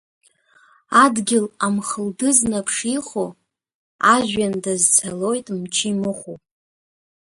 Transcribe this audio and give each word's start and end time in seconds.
Адгьыл 1.03 1.45
амхалдыз-нап 1.65 2.67
шихо, 2.75 3.25
ажәҩан 4.13 4.55
дазцалоит 4.63 5.47
мчы 5.59 5.87
имыхәо. 5.91 6.33